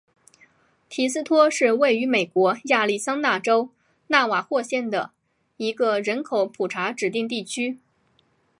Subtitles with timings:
[0.89, 3.69] 提斯托是位于美国亚利桑那州
[4.07, 5.11] 纳瓦霍县的
[5.57, 7.77] 一个人口普查指定地区。